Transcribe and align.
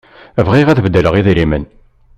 Bɣiɣ 0.45 0.67
ad 0.69 0.75
d-beddleɣ 0.77 1.13
idrimen. 1.15 1.63